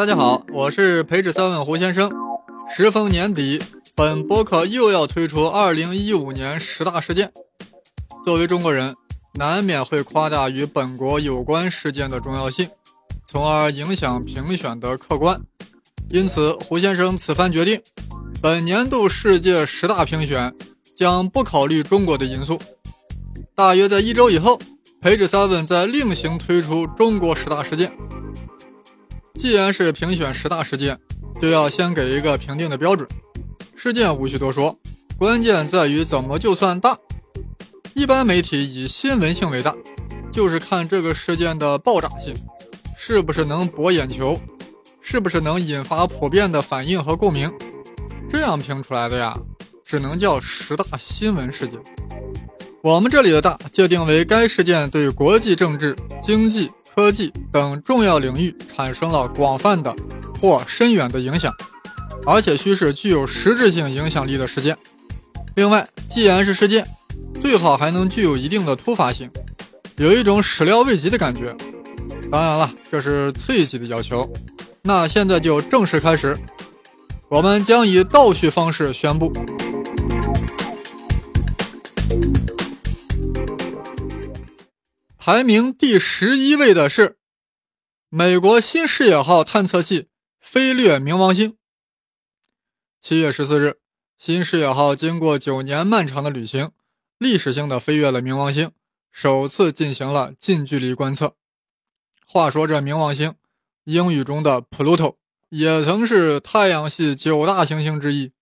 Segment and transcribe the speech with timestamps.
[0.00, 2.10] 大家好，我是培智三问胡先生。
[2.74, 3.62] 时逢年底，
[3.94, 7.30] 本博客又要推出2015年十大事件。
[8.24, 8.96] 作为中国人，
[9.34, 12.70] 难免会夸大与本国有关事件的重要性，
[13.26, 15.38] 从而影响评选的客观。
[16.08, 17.78] 因此，胡先生此番决定，
[18.40, 20.54] 本年度世界十大评选
[20.96, 22.58] 将不考虑中国的因素。
[23.54, 24.58] 大约在一周以后，
[25.02, 27.92] 培智 seven 再另行推出中国十大事件。
[29.34, 30.98] 既然是评选十大事件，
[31.40, 33.08] 就要先给一个评定的标准。
[33.74, 34.78] 事件无需多说，
[35.16, 36.96] 关键在于怎么就算大。
[37.94, 39.74] 一般媒体以新闻性为大，
[40.32, 42.34] 就是看这个事件的爆炸性，
[42.96, 44.38] 是不是能博眼球，
[45.00, 47.50] 是不是能引发普遍的反应和共鸣。
[48.28, 49.36] 这样评出来的呀，
[49.84, 51.78] 只能叫十大新闻事件。
[52.82, 56.70] 我们这里的大界定为该事件对国际政治、经济。
[56.94, 59.94] 科技等重要领域产生了广泛的
[60.40, 61.52] 或深远的影响，
[62.26, 64.76] 而且需是具有实质性影响力的事件。
[65.54, 66.86] 另外，既然是事件，
[67.40, 69.30] 最好还能具有一定的突发性，
[69.96, 71.54] 有一种始料未及的感觉。
[72.30, 74.30] 当然了，这是最低的要求。
[74.82, 76.36] 那现在就正式开始，
[77.28, 79.32] 我们将以倒叙方式宣布。
[85.22, 87.18] 排名第十一位的是
[88.08, 90.08] 美国新视野号探测器
[90.40, 91.58] 飞掠冥王星。
[93.02, 93.80] 七月十四日，
[94.16, 96.70] 新视野号经过九年漫长的旅行，
[97.18, 98.72] 历史性的飞越了冥王星，
[99.12, 101.36] 首次进行了近距离观测。
[102.24, 103.34] 话说这冥王星，
[103.84, 105.16] 英语中的 Pluto
[105.50, 108.32] 也曾是太阳系九大行星之一。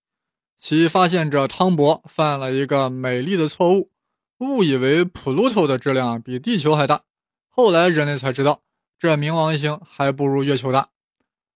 [0.57, 3.91] 其发现者汤博犯了一个美丽的错误。
[4.39, 7.03] 误以为普鲁托的质量比地球还大，
[7.49, 8.63] 后来人类才知道，
[8.99, 10.91] 这冥王星还不如月球大。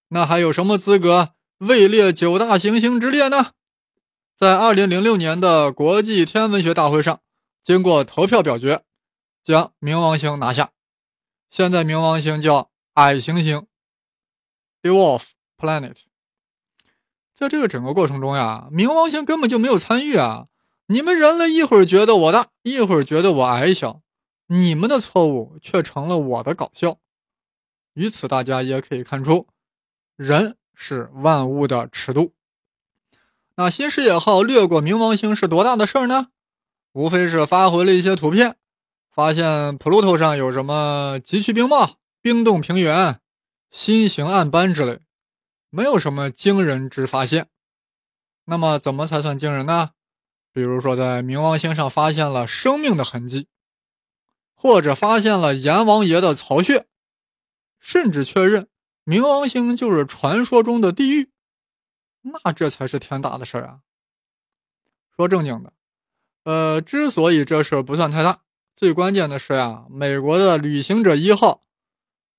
[0.09, 3.53] 那还有什么资格位列九大行星之列呢？
[4.37, 7.21] 在二零零六年的国际天文学大会上，
[7.63, 8.83] 经过投票表决，
[9.45, 10.73] 将冥王星拿下。
[11.51, 13.67] 现在冥王星叫矮行星
[14.83, 15.97] （Dwarf Planet）。
[17.35, 20.49] 在这个整个过程中呀，冥王星根本就没有参与啊。
[20.93, 24.03] 你们人类一会儿觉得我大，一会儿觉得我矮小，
[24.49, 26.99] 你们的错误却成了我的搞笑。
[27.95, 29.49] 于此，大家也可以看出，
[30.17, 32.35] 人是万物的尺度。
[33.55, 36.29] 那新视野号掠过冥王星是多大的事儿呢？
[36.93, 38.57] 无非是发回了一些图片，
[39.11, 43.19] 发现普鲁托上有什么极区冰帽、冰冻平原、
[43.71, 45.01] 新型暗斑之类，
[45.71, 47.49] 没有什么惊人之发现。
[48.45, 49.93] 那么，怎么才算惊人呢？
[50.53, 53.49] 比如说，在冥王星上发现了生命的痕迹，
[54.55, 56.87] 或者发现了阎王爷的巢穴，
[57.81, 58.69] 甚至确认
[59.05, 61.31] 冥王星就是传说中的地狱，
[62.21, 63.81] 那这才是天大的事儿啊！
[65.17, 65.73] 说正经的，
[66.45, 68.43] 呃，之所以这事儿不算太大，
[68.77, 71.63] 最关键的是呀，美国的旅行者一号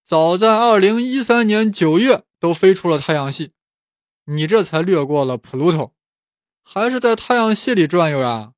[0.06, 3.53] 早在二零一三年九月都飞出了太阳系，
[4.25, 5.95] 你这才掠过了普鲁托。
[6.63, 8.53] 还是在太阳系里转悠呀，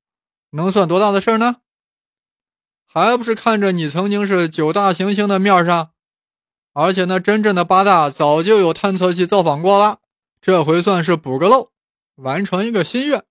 [0.50, 1.56] 能算多大的事儿呢？
[2.86, 5.90] 还不是看着你曾经是九大行星的面上，
[6.72, 9.98] 而且那真正的八大早就有探测器造访过了，
[10.40, 11.72] 这回算是补个漏，
[12.14, 13.24] 完成一个心愿。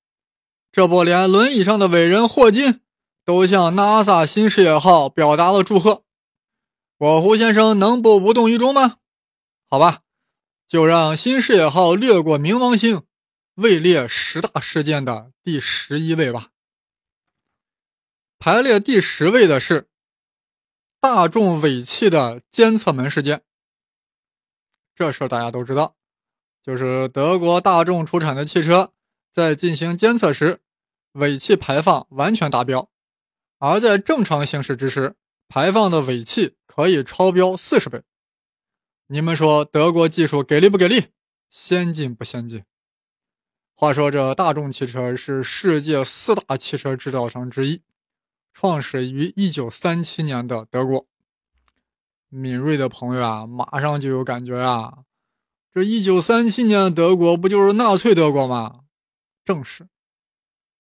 [0.72, 2.82] 这不，连轮椅上的伟人霍金
[3.24, 6.04] 都向 NASA 新视野号表达了祝贺。
[6.98, 8.98] 我胡先生能不无动于衷吗？
[9.68, 10.02] 好吧，
[10.68, 13.02] 就让新视野号掠过冥王星。
[13.56, 16.50] 位列十大事件的第十一位吧。
[18.38, 19.90] 排列第十位的是
[21.00, 23.44] 大众尾气的监测门事件。
[24.94, 25.96] 这事儿大家都知道，
[26.62, 28.94] 就是德国大众出产的汽车
[29.32, 30.60] 在进行监测时，
[31.14, 32.90] 尾气排放完全达标，
[33.60, 35.16] 而在正常行驶之时，
[35.48, 38.04] 排放的尾气可以超标四十倍。
[39.08, 41.06] 你们说德国技术给力不给力？
[41.50, 42.66] 先进不先进？
[43.78, 47.82] 话说，这大众汽车是世界四大汽车制造商之一，
[48.54, 51.06] 创始于一九三七年的德国。
[52.30, 55.00] 敏锐的朋友啊，马上就有感觉啊，
[55.74, 58.86] 这一九三七年的德国不就是纳粹德国吗？
[59.44, 59.90] 正是。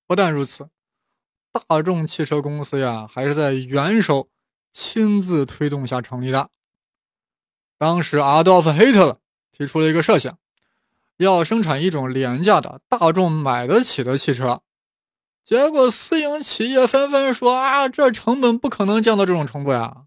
[0.07, 0.69] 不但如此，
[1.51, 4.29] 大众汽车公司呀，还是在元首
[4.71, 6.49] 亲自推动下成立的。
[7.77, 9.19] 当时，阿道夫·希特勒
[9.51, 10.39] 提出了一个设想。
[11.17, 14.61] 要生产一种廉价的、大众买得起的汽车，
[15.43, 20.05] 结果私营企业纷纷说：“啊，这成本不可能降到这种程度呀。”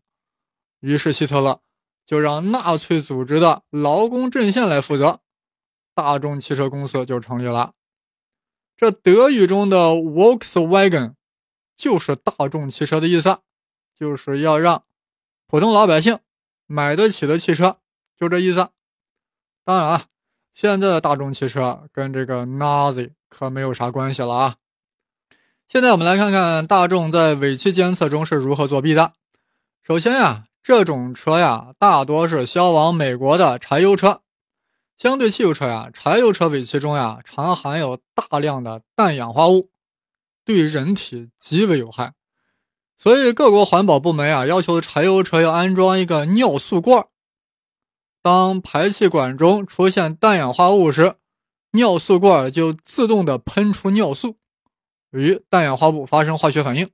[0.80, 1.60] 于是希特勒
[2.06, 5.20] 就让纳粹组织的劳工阵线来负责，
[5.94, 7.74] 大众汽车公司就成立了。
[8.76, 11.14] 这德语中的 Volkswagen
[11.76, 13.38] 就是大众汽车的意思，
[13.98, 14.84] 就是要让
[15.48, 16.18] 普通老百姓
[16.66, 17.80] 买得起的汽车，
[18.16, 18.68] 就这意思。
[19.64, 20.04] 当然了，
[20.60, 24.56] 现在的大众汽车跟这个 Nazi 可没有啥关系了啊。
[25.68, 29.12] 现在我们来看看大众在尾气监测中是如何作弊的。
[29.86, 34.22] 首先呀，这种车呀，大多是销往美国的柴油车。
[34.98, 39.70] 相对汽油车呀，柴油车尾气中呀，常含有大量的氮氧化物，
[40.44, 42.14] 对人体极为有害。
[42.96, 47.06] 所以各国环保部门呀，要求柴油车要安装一个尿素罐。
[48.22, 51.16] 当排气管中出现氮氧化物时，
[51.72, 54.36] 尿素罐就自动的喷出尿素。
[55.10, 56.90] 与氮氧化物发生化学反应，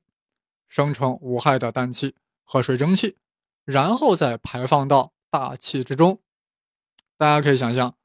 [0.68, 3.16] 生成无害的氮气和水蒸气，
[3.64, 6.20] 然后再排放到大气之中。
[7.18, 7.96] 大家可以想象，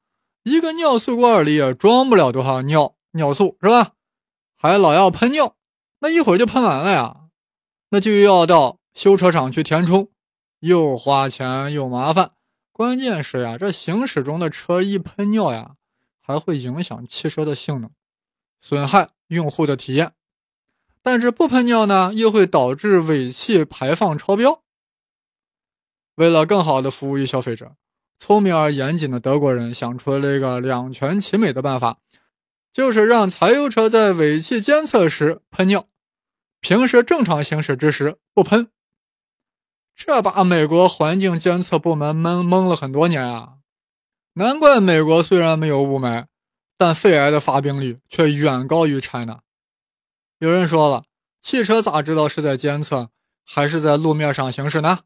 [0.42, 3.92] 一个尿素罐里也装不了多少尿尿素，是吧？
[4.56, 5.56] 还老要喷尿，
[6.00, 7.28] 那一会儿就喷完了呀，
[7.90, 10.10] 那就要到修车厂去填充，
[10.60, 12.32] 又花钱又麻烦。
[12.80, 15.72] 关键是呀，这行驶中的车一喷尿呀，
[16.18, 17.90] 还会影响汽车的性能，
[18.62, 19.10] 损害。
[19.26, 20.12] 用户的体验，
[21.02, 24.62] 但是不喷尿呢，又会导致尾气排放超标。
[26.14, 27.76] 为了更好的服务于消费者，
[28.18, 31.98] 聪明而严谨的德国人想出了一个两全其美的办法，
[32.72, 35.86] 就是让柴油车在尾气监测时喷尿，
[36.60, 38.70] 平时正常行驶之时不喷。
[40.02, 43.58] 这把美国环境监测部门蒙蒙了很多年啊！
[44.32, 46.24] 难怪美国虽然没有雾霾。
[46.78, 49.42] 但肺癌的发病率却远高于 China。
[50.38, 51.04] 有人说了，
[51.42, 53.10] 汽车咋知道是在监测
[53.44, 55.00] 还是在路面上行驶呢？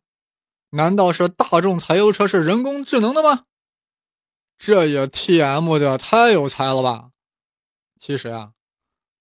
[0.70, 3.46] 难道是大众柴油车是人工智能的吗？
[4.56, 7.10] 这也 TM 的太有才了吧！
[7.98, 8.52] 其实啊，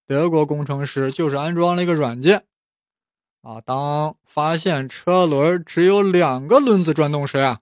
[0.05, 2.45] 德国工程师就是安装了一个软件
[3.43, 7.61] 啊，当发现车轮只有两个轮子转动时啊，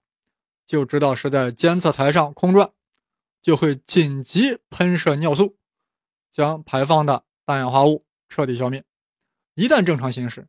[0.66, 2.72] 就知道是在监测台上空转。
[3.42, 5.58] 就会紧急喷射尿素，
[6.32, 8.86] 将排放的氮氧化物彻底消灭。
[9.56, 10.48] 一旦正常行驶，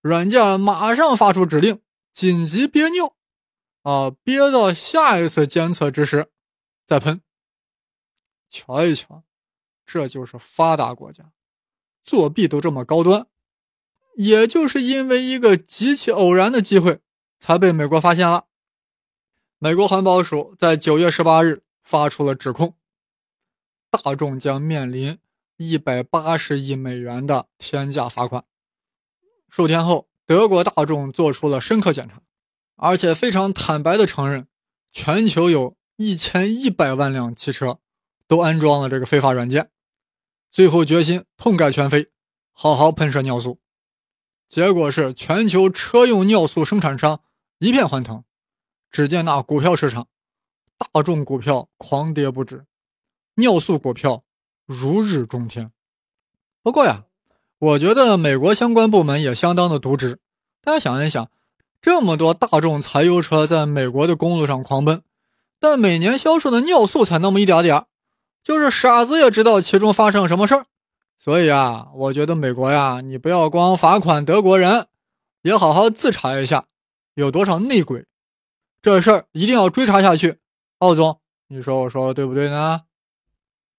[0.00, 1.80] 软件马上发出指令，
[2.12, 3.14] 紧急憋尿，
[3.82, 6.32] 啊，憋到下一次监测之时
[6.84, 7.22] 再喷。
[8.50, 9.22] 瞧一瞧，
[9.86, 11.32] 这就是发达国家，
[12.02, 13.28] 作弊都这么高端。
[14.16, 17.00] 也就是因为一个极其偶然的机会，
[17.40, 18.46] 才被美国发现了。
[19.58, 21.62] 美国环保署在九月十八日。
[21.84, 22.76] 发出了指控，
[23.90, 25.18] 大众将面临
[25.56, 28.44] 一百八十亿美元的天价罚款。
[29.50, 32.22] 数天后，德国大众做出了深刻检查，
[32.76, 34.46] 而且非常坦白地承认，
[34.92, 37.80] 全球有一千一百万辆汽车
[38.28, 39.70] 都安装了这个非法软件。
[40.52, 42.12] 最后决心痛改前非，
[42.52, 43.58] 好好喷射尿素。
[44.52, 47.20] 结果是全球车用尿素生产商
[47.58, 48.22] 一片欢腾，
[48.90, 50.08] 只见那股票市场。
[50.76, 52.66] 大众股票狂跌不止，
[53.36, 54.24] 尿素股票
[54.66, 55.72] 如日中天。
[56.62, 57.04] 不过呀，
[57.58, 60.18] 我觉得美国相关部门也相当的渎职。
[60.60, 61.30] 大家想一想，
[61.80, 65.00] 这么多大众柴油车在美国的公路上狂奔，
[65.58, 67.86] 但每年销售的尿素才那么一点点
[68.44, 70.66] 就是傻子也知道其中发生什么事儿。
[71.22, 74.88] 所以啊，我觉得美国呀，你不要光罚款德国人，
[75.42, 76.64] 也好好自查一下
[77.14, 78.06] 有多少内鬼。
[78.82, 80.40] 这事儿一定要追查下去。
[80.78, 82.80] 奥总，你说我说的对不对呢？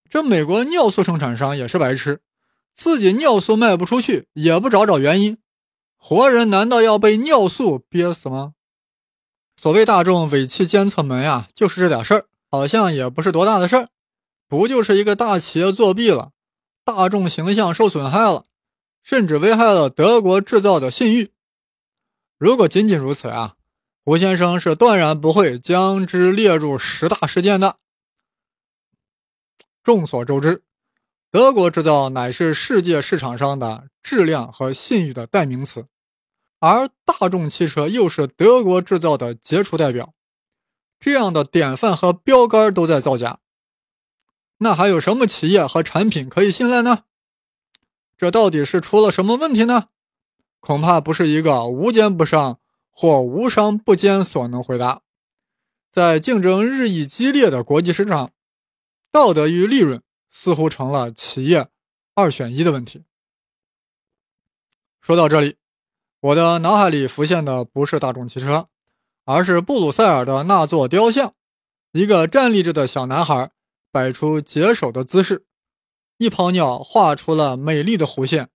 [0.10, 2.22] 这美国尿素生产商也是白痴，
[2.74, 5.38] 自己尿素卖不出去，也不找找原因，
[5.98, 8.54] 活人难道要被尿素憋死吗？
[9.58, 13.90] 所谓大众尾气监测门呀，就是这点事儿，好像也不是多大的事儿，
[14.48, 16.32] 不就是一个大企业作弊了，
[16.86, 18.46] 大众形象受损害了，
[19.04, 21.32] 甚至危害了德国制造的信誉。
[22.38, 23.56] 如果仅仅如此啊？
[24.06, 27.78] 胡先生是断然不会将之列入十大事件的。
[29.82, 30.64] 众所周知，
[31.32, 35.88] 德国制造乃是世界市场上的质量和信誉的代名词，
[36.60, 40.14] 而大众汽车又是德国制造的杰出代表。
[41.00, 43.40] 这样的典范和标杆都在造假，
[44.64, 47.04] 那还有什么企业和产品可以信赖呢？
[48.18, 49.90] 这到底是出了什么问题呢？
[50.60, 52.60] 恐怕不是一个无奸不商。
[52.96, 55.02] 或无商不奸所能回答，
[55.92, 58.34] 在竞争日益激烈的国际市场，
[59.12, 61.70] 道德与利润似乎成了企业
[62.14, 63.04] 二选一的问题。
[65.02, 65.56] 说到这里，
[66.20, 68.70] 我的脑海里浮现的不是大众汽车，
[69.26, 71.34] 而是布鲁塞尔的那座雕像，
[71.94, 73.50] 一个站立着的小男孩
[73.94, 75.46] 摆出解手的姿势，
[76.18, 78.50] 一泡尿画出了美丽的弧线，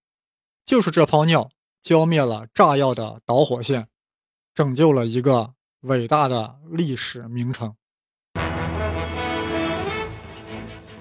[0.66, 1.48] 就是这泡尿
[1.80, 3.86] 浇灭了炸药的导火线，
[4.52, 5.52] 拯救了一个
[5.82, 7.72] 伟大的历史名城。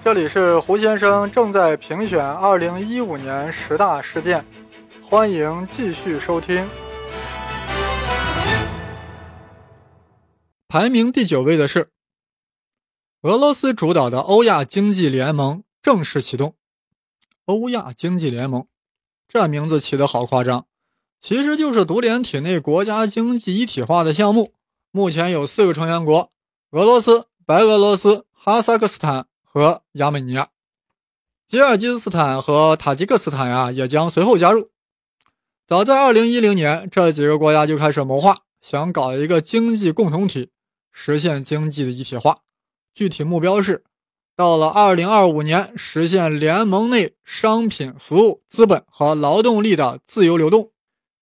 [0.04, 4.44] 这里是胡先生正在评选二零一五年十大事件，
[5.02, 6.64] 欢迎继续收听。
[10.68, 11.90] 排名第九位的是
[13.22, 16.54] 俄罗斯主导的欧亚经济联盟正式启动。
[17.46, 18.68] 欧亚经济联盟
[19.26, 20.66] 这名字起得好夸张，
[21.20, 24.54] 其实就是独联体内国家经济一体化的项目。
[24.92, 26.30] 目前有四个成员国：
[26.70, 30.50] 俄罗斯、白俄罗斯、哈萨克斯坦和亚美尼亚。
[31.48, 34.70] 吉尔吉斯斯坦和塔吉克斯坦呀也将随后加入。
[35.66, 40.52] 早在2010年，这几个国家就开始谋划，想搞一个经济共同体。
[40.92, 42.38] 实现经济的一体化，
[42.98, 43.84] 具体目标是
[44.34, 50.72] 到了二零二五年实现联盟内商品、服务、资本和劳动力的自由流动。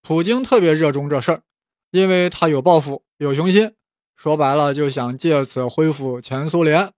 [0.00, 1.42] 普京特别热衷这事儿，
[1.90, 3.74] 因为他有抱负、有雄心，
[4.16, 6.90] 说白了就想借此恢复前苏联。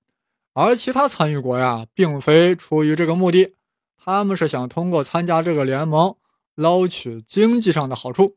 [0.54, 3.54] 而其他参与国呀，并非出于这个目的，
[3.97, 6.14] 他们是想通过参加这个联盟
[6.54, 8.37] 捞取经济上的好处。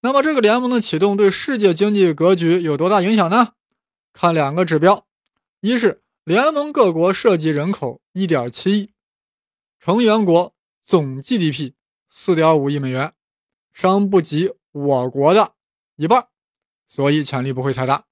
[0.00, 3.48] 那么，这个联盟的启动对世界经济格局有多大影响呢？
[4.14, 5.04] 看两个指标：
[5.64, 8.90] 一是联盟各国涉及人口1.7亿，
[9.80, 10.54] 成员国
[10.84, 11.72] 总 GDP
[12.10, 13.14] 四点五亿美元，
[13.72, 15.54] 尚不及我国的
[15.96, 16.28] 一半，
[16.86, 18.04] 所以潜力不会太大。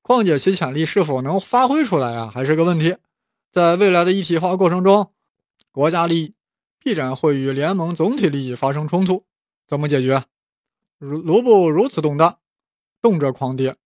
[0.00, 2.96] 况且其潜力是否能发挥出来啊，还是个问题。
[3.52, 5.12] 在未来的一体化过程中，
[5.70, 6.34] 国家利益
[6.78, 9.26] 必然会与联盟总体利益发生冲突，
[9.66, 10.24] 怎么解决？
[10.96, 12.38] 如卢布如此动荡，
[13.02, 13.76] 动辄狂跌，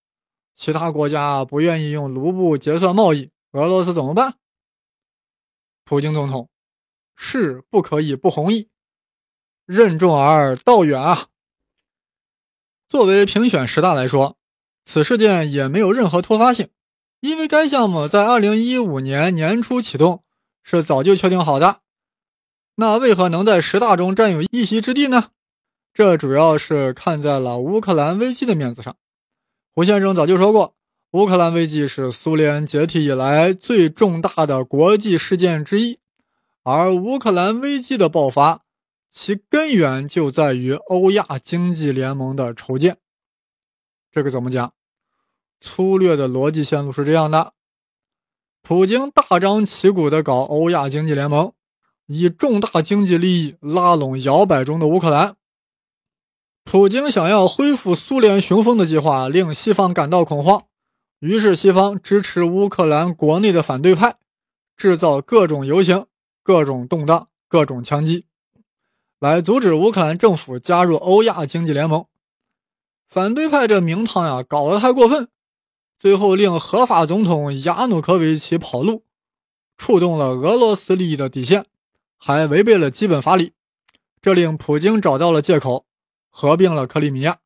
[0.55, 4.35] 其他国家不愿意用卢布结算贸易，俄罗斯怎么办？
[5.85, 6.49] 普京总统
[7.17, 8.69] 是不可以不同意，
[9.67, 11.27] 任重而道远啊！
[12.89, 14.37] 作为评选十大来说，
[14.85, 16.69] 此事件也没有任何突发性，
[17.21, 20.25] 因为该项目在二零一五年年初启动，
[20.63, 21.81] 是早就确定好的。
[22.77, 25.31] 那为何能在十大中占有一席之地呢？
[25.93, 28.97] 这主要是看在了乌克兰危机的面子上。
[29.75, 30.75] 胡先生早就说过，
[31.13, 35.99] 乌克兰危机是苏联解体以来最重大的国际事件之一，
[36.63, 38.65] 而乌克兰危机的爆发，
[39.11, 42.99] 其根源就在于欧亚经济联盟的筹建。
[44.11, 44.75] 这个怎么讲？
[45.59, 47.55] 粗略的逻辑线路是这样的：
[48.61, 51.55] 普京大张旗鼓地搞欧亚经济联盟，
[52.09, 55.37] 以重大经济利益拉拢摇摆中的乌克兰。
[56.65, 60.65] 普京想要恢复苏联雄风的计划令西方感到恐慌，
[61.19, 64.17] 于是西方支持乌克兰国内的反对派，
[64.77, 66.07] 制造各种游行、
[66.43, 68.27] 各种动荡、各种枪击，
[69.19, 72.07] 来阻止乌克兰政府加入欧亚经济联盟。
[73.09, 75.29] 反对派这名堂呀，搞得太过分，
[75.99, 79.05] 最后令合法总统亚努科维奇跑路，
[79.77, 81.67] 触动了俄罗斯利益的底线，
[82.17, 83.53] 还违背了基本法理，
[84.23, 85.85] 这令普京找到了借口。
[86.33, 87.39] 合并了克里米亚，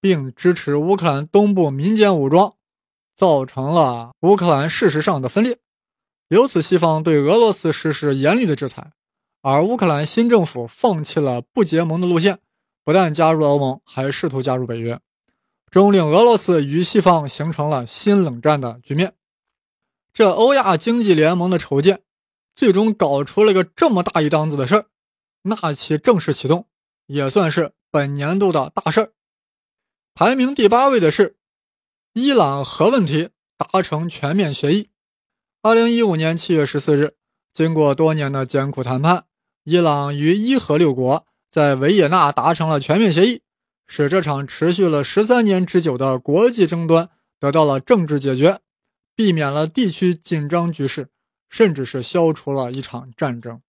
[0.00, 2.54] 并支持乌克兰东部民间武装，
[3.14, 5.58] 造成了乌克兰事实上的分裂。
[6.28, 8.92] 由此，西方对俄罗斯实施严厉的制裁，
[9.42, 12.38] 而乌克兰新政府放弃了不结盟的路线，
[12.82, 14.98] 不但加入了欧盟，还试图加入北约，
[15.70, 19.12] 终令俄罗斯与西方形成了新冷战的局面。
[20.12, 22.02] 这欧亚经济联盟的筹建，
[22.56, 24.86] 最终搞出了个这么大一档子的事儿，
[25.42, 26.66] 那其正式启动
[27.06, 27.72] 也算是。
[27.92, 29.12] 本年度的大事儿，
[30.14, 31.36] 排名第八位的是
[32.12, 34.90] 伊朗核问题达成全面协议。
[35.60, 37.16] 二零一五年七月十四日，
[37.52, 39.24] 经过多年的艰苦谈判，
[39.64, 43.42] 伊朗与伊核六国在维也纳达成了全面协议，
[43.88, 48.60] 使这场持续了十三年之久的国际争端得到了政治解决，
[49.16, 51.08] 避免了地区紧张局势，
[51.48, 53.60] 甚至是消除了一场战争。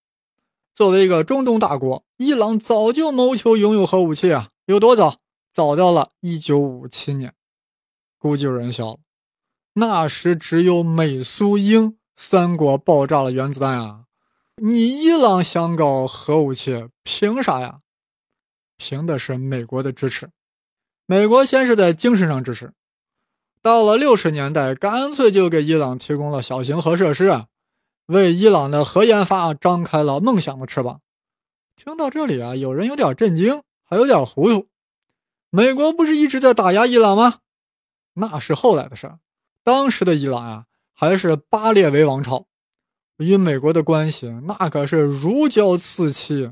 [0.82, 4.50] 作为一个中东大国，伊朗早就谋求拥有核武器啊！
[4.66, 5.18] 有多早？
[5.54, 7.36] 早到了1957年。
[8.18, 8.98] 估计有人笑了，
[9.74, 14.06] 那时只有美苏英三国爆炸了原子弹啊！
[14.56, 17.82] 你伊朗想搞核武器，凭啥呀？
[18.76, 20.32] 凭的是美国的支持。
[21.06, 22.74] 美国先是在精神上支持，
[23.62, 27.46] 到了六十年代，干脆就给伊朗提供了小型核设施啊！
[28.12, 31.02] 为伊朗的核研发张开了梦想的翅膀。
[31.78, 34.68] 听到这里啊，有人有点震惊，还有点糊涂。
[35.50, 37.40] 美国不是一直在打压伊朗吗？
[38.16, 39.20] 那是后来的事儿。
[39.64, 42.48] 当时的伊朗啊，还是巴列维王朝，
[43.18, 46.52] 与美国的关系那可是如胶似漆。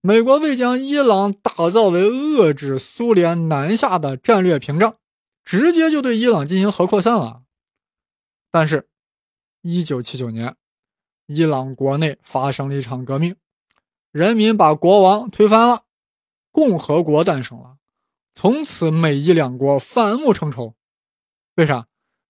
[0.00, 4.96] 美国为将伊朗打造为遏制苏联南下的战略屏障，
[5.44, 7.42] 直接就对伊朗进行核扩散了。
[8.50, 8.88] 但是，
[9.62, 10.56] 一九七九年，
[11.26, 13.36] 伊朗国内发生了一场革命，
[14.10, 15.84] 人民把国王推翻了，
[16.50, 17.76] 共和国诞生了。
[18.34, 20.74] 从此，美伊两国反目成仇。
[21.56, 21.86] 为啥？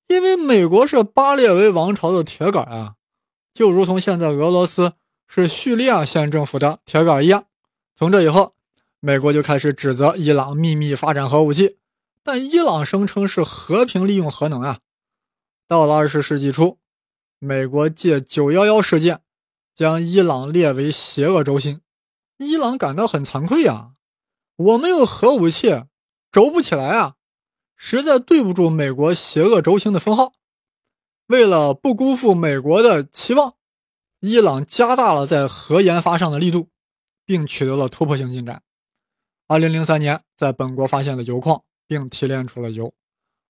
[0.09, 2.97] 因为美国是巴列维王朝的铁杆啊，
[3.55, 4.95] 就如同现在俄罗斯
[5.27, 7.47] 是叙利亚县政府的铁杆一样。
[7.97, 8.55] 从这以后，
[9.01, 11.79] 美国就开始指责伊朗秘密发展核武器，
[12.23, 14.81] 但伊朗声称是和平利用核能啊。
[15.67, 16.79] 到了二十世纪初，
[17.45, 19.21] 美国借九幺幺事件
[19.75, 21.81] 将伊朗列为邪恶轴心，
[22.39, 23.95] 伊朗感到很惭愧啊，
[24.55, 25.85] 我们有核武器，
[26.31, 27.17] 轴不起来啊，
[27.77, 30.35] 实在对不住美国邪恶轴心的封号。
[31.27, 33.57] 为了不辜负美国的期望，
[34.21, 36.69] 伊朗加大了在核研发上的力度。
[37.25, 38.63] 并取得了突破性进展。
[39.47, 42.95] 二零零三年，在本国发现了铀矿，并提炼出了铀。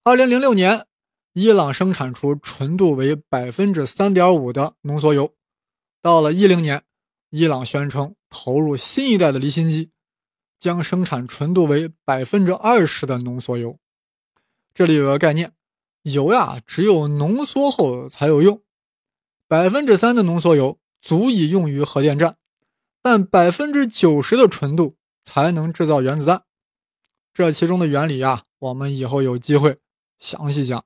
[0.03, 0.85] 二零零六年，
[1.33, 5.35] 伊朗生产出纯度为百分之三点五的浓缩铀。
[5.99, 6.83] 到了一零年，
[7.31, 9.91] 伊朗宣称投入新一代的离心机，
[10.59, 13.79] 将生产纯度为百分之二十的浓缩铀。
[14.75, 15.53] 这里有个概念，
[16.03, 18.61] 铀呀，只有浓缩后才有用。
[19.47, 22.37] 百分之三的浓缩铀足以用于核电站。
[23.01, 26.43] 但百分之九十的纯度才能制造原子弹，
[27.33, 29.79] 这其中的原理呀，我们以后有机会
[30.19, 30.85] 详细讲。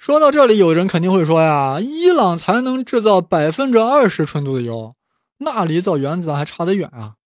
[0.00, 4.94] 说到这里，有人肯定会说呀，伊朗才能制造百分之二十纯度的铀，
[5.36, 7.16] 那离造原子弹还差得远啊。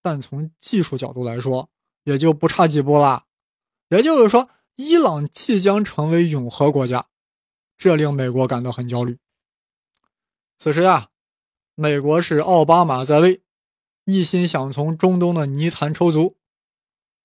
[0.00, 1.68] 但从技术角度来说，
[2.04, 3.24] 也就不差几步啦。
[3.90, 7.04] 也就是说，伊朗即将成为永和国家，
[7.76, 9.18] 这令美国感到很焦虑。
[10.56, 11.08] 此时呀，
[11.74, 13.42] 美国是奥巴马在位。
[14.06, 16.38] 一心想从中东的泥潭抽足，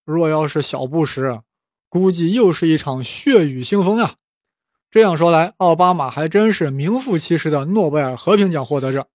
[0.03, 1.43] 若要是小布什，
[1.87, 4.15] 估计又是一场血雨腥风呀。
[4.91, 9.07] 这样说来，奥巴马还真是名副其实的诺贝尔和平奖获得者。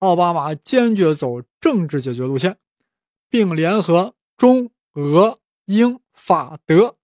[0.00, 2.58] 奥巴马坚决走政治解决路线，
[3.30, 6.96] 并联合中俄英法德，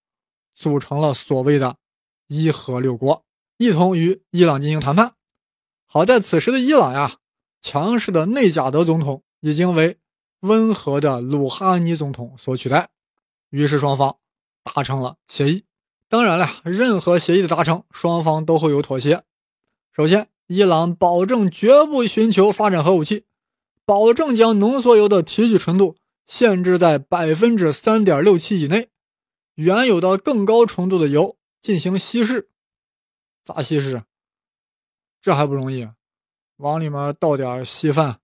[0.53, 1.77] 组成了所谓的
[2.29, 3.25] “伊核六国”，
[3.57, 5.15] 一同与伊朗进行谈判。
[5.87, 7.17] 好在此时的伊朗呀，
[7.59, 9.23] 强势的内贾德总统。
[9.41, 9.97] 已经为
[10.41, 12.89] 温和的鲁哈尼总统所取代，
[13.51, 14.17] 于是双方
[14.61, 15.63] 达成了协议。
[16.09, 19.23] 当然了，任何协议的达成，双方都会有妥协。
[19.95, 23.25] 首先，伊朗保证绝不寻求发展核武器，
[23.85, 28.89] 保证将浓缩铀的提取纯度限制在百分之三点六七以内，
[29.53, 32.49] 原有的更高纯度的铀进行稀释。
[33.45, 34.03] 咋稀释？
[35.21, 35.87] 这还不容易，
[36.57, 38.19] 往里面倒点稀饭。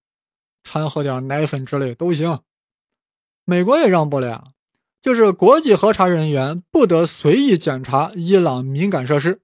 [0.63, 2.39] 掺和点奶粉之类都行，
[3.43, 4.53] 美国也让步了呀，
[5.05, 9.39] 就是国际核查人员不得随意检查伊朗敏感设施，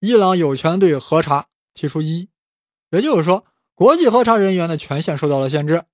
[0.00, 2.28] 伊朗有权对核查提出异议，
[2.92, 5.84] 也就是说，国际核查人员的权限受到了限制。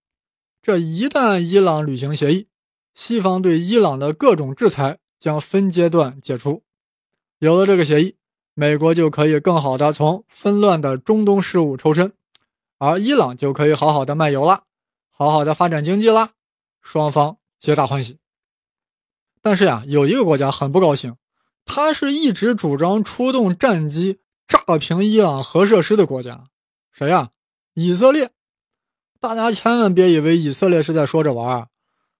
[0.62, 2.46] 这一旦伊朗履行协议，
[2.94, 6.62] 西方对伊朗的各种制裁将分阶段解除。
[7.40, 8.14] 有了这个协议，
[8.54, 12.12] 美国就可以更好的从纷乱的中东事务抽身。
[12.78, 14.62] 而伊朗就可以好好的卖油了，
[15.10, 16.30] 好好的发展经济了，
[16.80, 18.21] 双方皆大欢喜。
[19.42, 21.16] 但是呀，有一个国家很不高兴，
[21.64, 26.44] 他是一直主张出动战机炸平伊朗核设施的国家，
[26.92, 27.30] 谁呀？
[27.74, 28.30] 以色列。
[29.20, 31.68] 大家千万别以为以色列是在说着玩儿，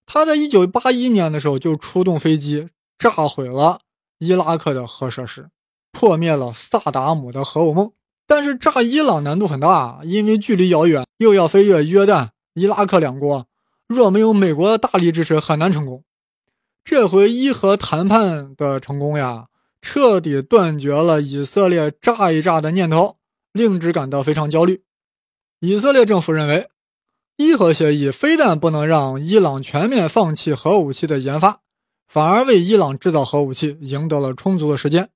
[0.07, 3.81] 他在一九八一年的时候就出动飞机炸毁了
[4.19, 5.51] 伊拉克的核设施，
[5.91, 7.93] 破灭了萨达姆的核武梦。
[8.27, 13.47] 但是炸伊朗难度很大，因为距离遥远，又要飞越约旦、伊拉克两国，
[13.89, 16.05] 若没有美国的大力支持，很难成功。
[16.85, 19.49] 这回伊核谈判的成功呀，
[19.81, 23.19] 彻底断绝了以色列炸一炸的念头，
[23.53, 24.83] 令之感到非常焦虑。
[25.61, 26.69] 以色列政府认为，
[27.37, 31.61] 伊核协议非但不能让伊朗全面放弃核武器的研发，
[32.09, 35.11] 反而为伊朗制造核武器赢得了充足的时间。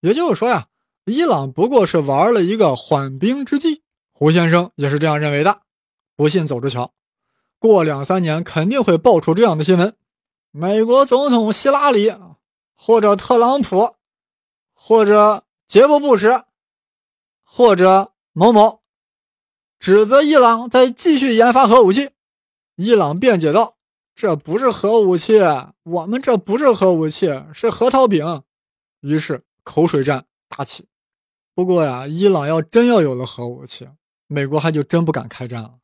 [0.00, 0.66] 也就是说呀。
[1.06, 3.82] 伊朗不过是玩了一个缓兵之计，
[4.14, 5.60] 胡先生也是这样认为的。
[6.16, 6.94] 不信走着瞧，
[7.58, 9.94] 过两三年肯定会爆出这样的新闻：
[10.56, 12.14] 美国总统希拉里，
[12.76, 13.96] 或者特朗普，
[14.72, 16.44] 或者杰布·布什，
[17.42, 18.80] 或者某某，
[19.80, 22.10] 指责伊朗在继续研发核武器。
[22.76, 23.78] 伊朗辩解道
[24.14, 25.40] ：“这不是核武器，
[25.82, 28.44] 我们这不是核武器，是核桃饼。”
[29.02, 30.86] 于是口水战打起。
[31.52, 33.88] 不过呀，伊朗要真要有了核武器，
[34.28, 35.80] 美国还就真不敢开战了。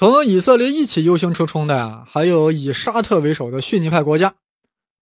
[0.00, 4.34] 同以色列一起忧心忡忡的呀，还有以沙特为首的逊尼派国家。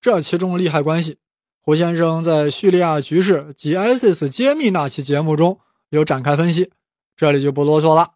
[0.01, 1.19] 这其中利害关系，
[1.61, 6.73] 胡先生在叙利亚局势及 ISIS 揭秘那期节目中有展开分析，
[7.17, 8.15] 这里就不啰嗦了。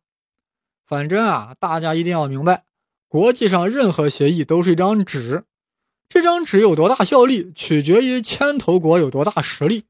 [0.84, 2.64] 反正啊，大家一定要明白，
[3.06, 5.44] 国际上任何协议都是一张纸，
[6.08, 9.82] 这张纸有多大效力，取决于牵头国有多大实力；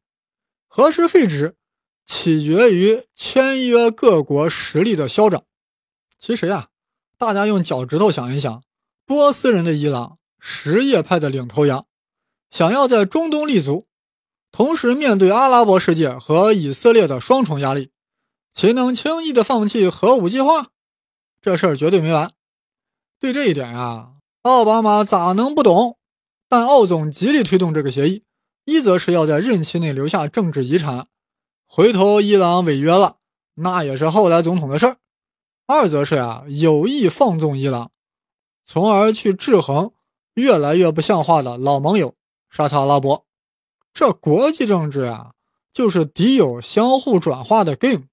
[0.69, 1.57] 何时废纸，
[2.05, 5.45] 取决于签约各国实力的消长。
[6.21, 6.69] 其实呀。
[7.23, 8.65] 大家用脚趾头想一想，
[9.07, 11.87] 波斯人的伊朗，什叶派的领头羊，
[12.51, 13.87] 想要在中东立足，
[14.51, 17.93] 同时面对阿拉伯世界和以色列的双重压力，
[18.53, 20.71] 岂能轻易的放弃核武计划？
[21.41, 22.29] 这事儿绝对没完。
[23.21, 25.99] 对这一点呀，奥巴马咋能不懂？
[26.49, 28.25] 但奥总极力推动这个协议，
[28.65, 31.07] 一则是要在任期内留下政治遗产，
[31.69, 33.19] 回头伊朗违约了，
[33.55, 34.97] 那也是后来总统的事儿。
[35.67, 37.91] 二则是啊，有意放纵伊朗，
[38.67, 39.93] 从而去制衡
[40.35, 42.15] 越来越不像话的老盟友
[42.51, 43.25] 沙特阿拉伯。
[43.95, 45.33] 这国际政治啊，
[45.73, 48.05] 就是敌友相互转化的 game。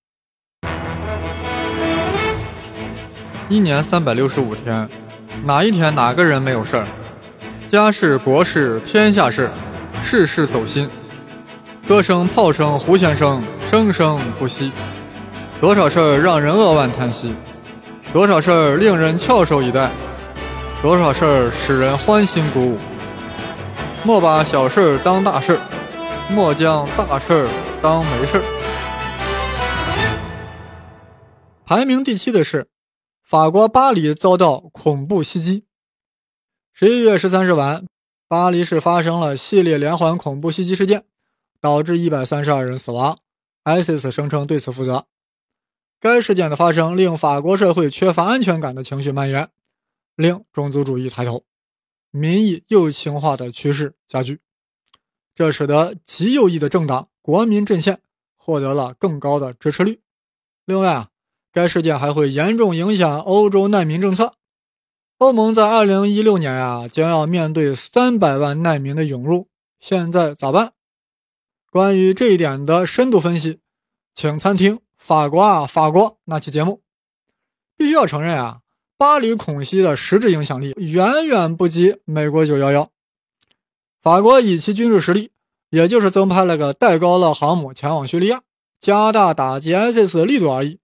[3.49, 4.87] 一年三百六十五天，
[5.43, 6.87] 哪一天哪个人没有事儿？
[7.71, 9.49] 家事国事天下事，
[10.03, 10.89] 事事走心。
[11.87, 14.71] 歌声炮声胡先生，生生不息。
[15.61, 17.35] 多少事儿让人扼腕叹息，
[18.13, 19.91] 多少事儿令人翘首以待，
[20.81, 22.77] 多少事儿使人欢欣鼓舞。
[24.05, 25.59] 莫把小事儿当大事儿，
[26.33, 27.49] 莫将大事儿
[27.81, 28.43] 当没事儿。
[31.65, 32.69] 排名第七的是，
[33.21, 35.65] 法国巴黎遭到恐怖袭击。
[36.73, 37.85] 十一月十三日晚，
[38.29, 41.03] 巴黎市发生了系列连环恐怖袭击事件，
[41.59, 43.17] 导致一百三十二人死亡。
[43.65, 45.03] ISIS 声称对此负责。
[46.01, 49.49] 该事件的发生令法国社会缺乏安全感的情绪蔓延，
[50.15, 51.43] 令种族主义抬头，
[52.09, 54.39] 民意右倾化的趋势加剧，
[55.35, 57.99] 这使得极右翼的政党国民阵线
[58.37, 59.99] 获得了更高的支持率。
[60.63, 61.09] 另外啊，
[61.51, 64.35] 该事件还会严重影响欧洲难民政策。
[65.17, 69.49] 欧盟在二零一六年啊将要面对三百万难民的涌入，
[69.81, 70.71] 现在咋办？
[71.69, 73.59] 关于这一点的深度分析，
[74.15, 74.79] 请参听。
[74.99, 76.81] 法国啊，法国那期节目，
[77.75, 78.59] 必须要承认啊，
[78.97, 82.91] 巴黎恐袭的实质影响力远远不及美国九幺幺。
[84.01, 85.31] 法国以其军事实力，
[85.69, 88.41] 也就是增派了个戴高乐航母前往叙利亚，
[88.79, 90.79] 加大打击 ISIS 的力度而已。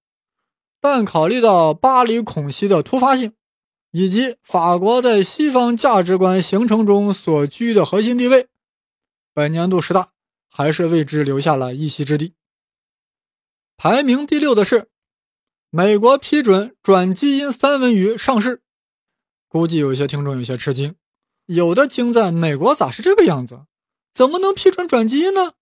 [0.79, 3.33] 但考虑到巴黎恐袭的突发性，
[3.91, 8.47] 以及法国在西方价值观形成中所居的核心地位，
[9.33, 10.09] 本年度十大
[10.49, 12.33] 还是为之留下了一席之地。
[13.77, 14.89] 排名第六的是
[15.69, 18.61] 美国批准转基因三文鱼上市，
[19.49, 20.95] 估计有些听众有些吃惊，
[21.45, 23.65] 有的惊在美国咋是这个样子？
[24.13, 25.53] 怎么能批准转基因呢？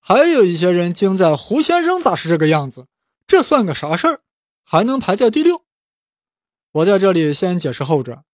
[0.00, 2.86] 还有一些人惊在胡先生咋是这个样子？
[3.26, 4.22] 这算个啥事儿？
[4.64, 5.64] 还能排在第六？
[6.72, 8.24] 我在这里先解释后者，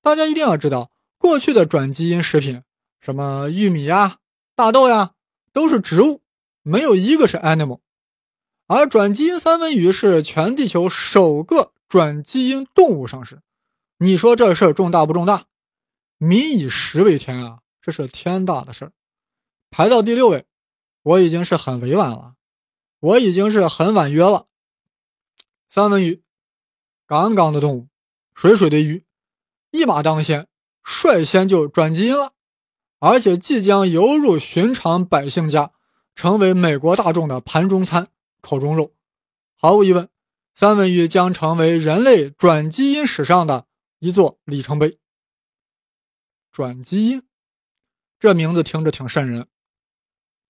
[0.00, 2.62] 大家一定要知道，过去的转基因食品，
[3.00, 4.18] 什么玉米呀、
[4.54, 5.12] 大豆呀，
[5.52, 6.22] 都是植物，
[6.62, 7.80] 没有一个是 animal。
[8.68, 13.40] 而转基因三文鱼是全地球首个转基因动物上市，
[13.96, 15.46] 你说这事儿重大不重大？
[16.18, 18.92] 民以食为天啊，这是天大的事儿。
[19.70, 20.44] 排到第六位，
[21.02, 22.34] 我已经是很委婉了，
[23.00, 24.48] 我已经是很婉约了。
[25.70, 26.22] 三文鱼，
[27.06, 27.88] 杠杠的动物，
[28.34, 29.06] 水水的鱼，
[29.70, 30.46] 一马当先，
[30.82, 32.34] 率先就转基因了，
[32.98, 35.72] 而且即将游入寻常百姓家，
[36.14, 38.08] 成为美国大众的盘中餐。
[38.40, 38.94] 口中肉，
[39.56, 40.08] 毫无疑问，
[40.54, 43.66] 三文鱼将成为人类转基因史上的
[43.98, 44.98] 一座里程碑。
[46.50, 47.22] 转基因，
[48.18, 49.46] 这名字听着挺瘆人，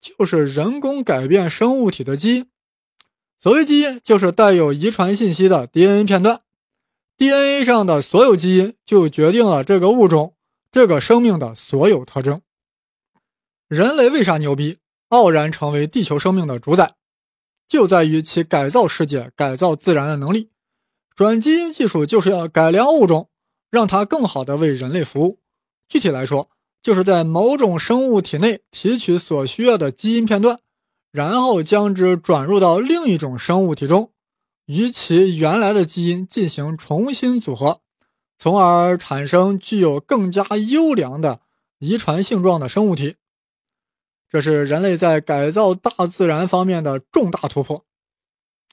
[0.00, 2.50] 就是人工改变生物体的基因。
[3.40, 6.42] 所谓基因，就是带有遗传信息的 DNA 片段。
[7.16, 10.36] DNA 上的所有基因就决定了这个物种、
[10.70, 12.42] 这个生命的所有特征。
[13.66, 16.94] 人类为啥牛逼，傲然成为地球生命的主宰？
[17.68, 20.50] 就在于其改造世界、改造自然的能力。
[21.14, 23.28] 转基因技术就是要改良物种，
[23.70, 25.38] 让它更好的为人类服务。
[25.88, 26.48] 具体来说，
[26.82, 30.60] 就是在某种生物体内提取所需要的基因片段，
[31.10, 34.12] 然后将之转入到另一种生物体中，
[34.66, 37.80] 与其原来的基因进行重新组合，
[38.38, 41.40] 从而产生具有更加优良的
[41.80, 43.16] 遗传性状的生物体。
[44.28, 47.86] 这是人类在改造大自然方面的重大突破。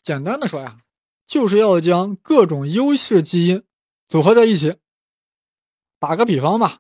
[0.04, 0.82] 简单的说呀，
[1.26, 3.64] 就是要将各种优势基因
[4.08, 4.76] 组合在一起。
[5.98, 6.80] 打个比方吧，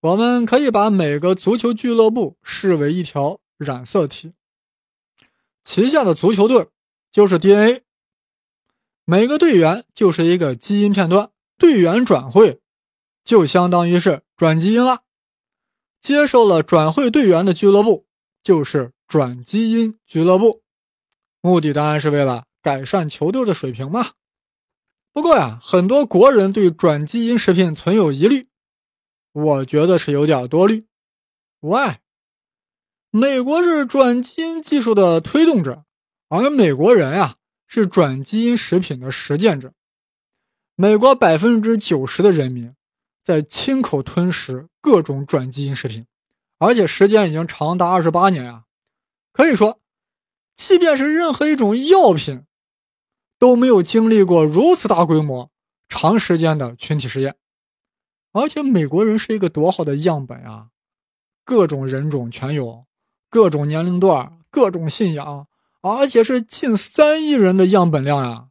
[0.00, 4.32] 我们可以把每个足球俱乐部视为一条染色体，
[5.64, 6.68] 旗下的足球队
[7.10, 7.82] 就是 DNA，
[9.04, 12.60] 每个队员就是一个基因片段，队员转会
[13.24, 15.02] 就相当于是转基因了。
[16.08, 18.06] 接受了转会队员的俱乐部
[18.42, 20.62] 就是转基因俱乐部，
[21.42, 24.12] 目的当然是为了改善球队的水平嘛。
[25.12, 28.48] 不过呀，很多国人对转基因食品存有疑虑，
[29.32, 30.86] 我觉得是有点多虑。
[31.60, 31.96] Why？
[33.10, 35.84] 美国是转基因技术的推动者，
[36.30, 39.74] 而美国人呀是转基因食品的实践者。
[40.74, 42.74] 美国百分之九十的人民。
[43.28, 46.06] 在亲口吞食各种转基因食品，
[46.56, 48.64] 而且时间已经长达二十八年啊！
[49.34, 49.80] 可以说，
[50.56, 52.44] 即便是任何一种药品，
[53.38, 55.50] 都没有经历过如此大规模、
[55.90, 57.36] 长时间的群体实验。
[58.32, 60.68] 而且美国人是一个多好的样本啊！
[61.44, 62.86] 各种人种全有，
[63.28, 65.46] 各种年龄段、各种信仰，
[65.82, 68.48] 而且是近三亿人的样本量呀！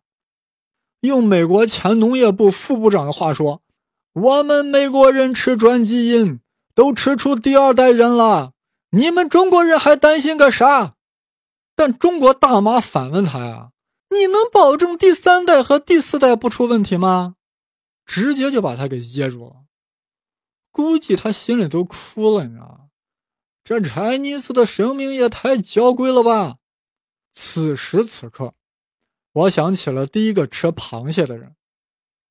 [0.99, 3.63] 用美国前农业部副部长的话说。
[4.19, 6.39] 我们美国人吃转基因
[6.73, 8.53] 都吃出第二代人了，
[8.89, 10.95] 你们中国人还担心个啥？
[11.75, 13.69] 但中国大妈反问他呀
[14.09, 17.35] ：“你能保证第三代和第四代不出问题吗？”
[18.07, 19.65] 直接就把他给噎住了，
[20.71, 22.79] 估计他心里都哭了，你知道吗？
[23.63, 26.57] 这 Chinese 的生命也太娇贵了吧！
[27.33, 28.55] 此时此刻，
[29.33, 31.55] 我想起了第一个吃螃蟹的人，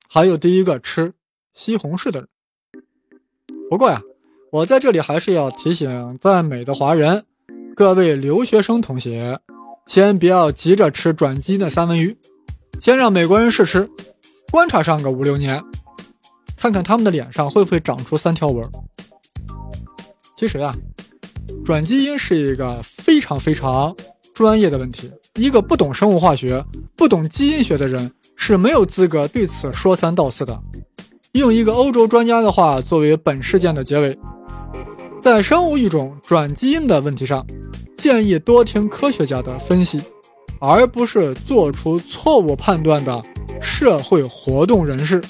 [0.09, 1.13] 还有第一个吃。
[1.57, 2.29] 西红柿的人。
[3.67, 3.99] 不过呀，
[4.51, 7.25] 我在这里还是要提醒在美的华人，
[7.75, 9.39] 各位留学生同学，
[9.87, 12.15] 先不要急着吃转基因的三文鱼，
[12.79, 13.89] 先让美国人试吃，
[14.51, 15.61] 观察上个五六年，
[16.55, 18.63] 看看他们的脸上会不会长出三条纹。
[20.37, 20.75] 其实啊，
[21.65, 23.95] 转基因是一个非常非常
[24.35, 26.63] 专业的问题，一个不懂生物化学、
[26.95, 30.61] 不懂基因学的人是没有资格对此说三道四的。
[31.33, 34.17] 用一个欧洲专家的话作为本事件的结尾，
[35.21, 37.45] 在生物育种转基因的问题上，
[37.97, 40.01] 建议多听科学家的分析，
[40.59, 43.23] 而不是做出错误判断的
[43.61, 45.21] 社会活动人士。